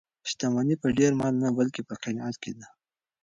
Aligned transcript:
شتمني 0.29 0.75
په 0.83 0.87
ډېر 0.97 1.11
مال 1.19 1.33
نه 1.43 1.49
بلکې 1.57 1.81
په 1.89 1.95
قناعت 2.03 2.35
کې 2.43 2.51
ده. 2.59 2.65